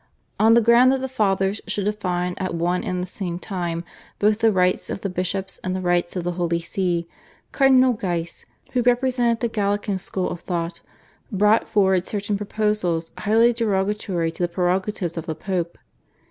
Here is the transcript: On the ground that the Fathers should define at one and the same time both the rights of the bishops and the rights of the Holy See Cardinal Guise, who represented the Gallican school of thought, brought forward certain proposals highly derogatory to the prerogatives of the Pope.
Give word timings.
On 0.39 0.55
the 0.55 0.61
ground 0.61 0.91
that 0.91 1.01
the 1.01 1.07
Fathers 1.07 1.61
should 1.67 1.83
define 1.85 2.33
at 2.39 2.55
one 2.55 2.83
and 2.83 3.03
the 3.03 3.07
same 3.07 3.37
time 3.37 3.83
both 4.17 4.39
the 4.39 4.51
rights 4.51 4.89
of 4.89 5.01
the 5.01 5.11
bishops 5.11 5.59
and 5.63 5.75
the 5.75 5.79
rights 5.79 6.15
of 6.15 6.23
the 6.23 6.31
Holy 6.31 6.59
See 6.59 7.07
Cardinal 7.51 7.93
Guise, 7.93 8.47
who 8.73 8.81
represented 8.81 9.41
the 9.41 9.47
Gallican 9.47 9.99
school 9.99 10.31
of 10.31 10.39
thought, 10.39 10.81
brought 11.31 11.69
forward 11.69 12.07
certain 12.07 12.35
proposals 12.35 13.11
highly 13.19 13.53
derogatory 13.53 14.31
to 14.31 14.41
the 14.41 14.49
prerogatives 14.49 15.17
of 15.17 15.27
the 15.27 15.35
Pope. 15.35 15.77